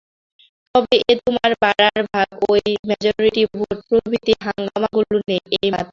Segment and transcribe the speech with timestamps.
[0.75, 2.53] তবে এত তোমার বাড়ার ভাগ ঐ
[2.89, 5.89] মেজরিটি ভোট প্রভৃতি হাঙ্গামগুলো নেই, এই মাত্র।